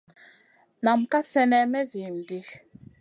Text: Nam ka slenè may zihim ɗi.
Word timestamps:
Nam 0.83 1.01
ka 1.11 1.19
slenè 1.29 1.59
may 1.71 1.85
zihim 1.91 2.17
ɗi. 2.27 2.39